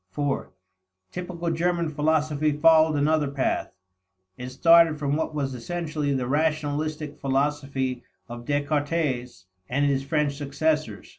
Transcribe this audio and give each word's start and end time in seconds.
(iv) 0.17 0.47
Typical 1.11 1.51
German 1.51 1.87
philosophy 1.87 2.51
followed 2.53 2.97
another 2.97 3.27
path. 3.29 3.71
It 4.35 4.49
started 4.49 4.97
from 4.97 5.15
what 5.15 5.35
was 5.35 5.53
essentially 5.53 6.11
the 6.11 6.25
rationalistic 6.25 7.19
philosophy 7.19 8.01
of 8.27 8.45
Descartes 8.45 9.45
and 9.69 9.85
his 9.85 10.01
French 10.03 10.35
successors. 10.35 11.09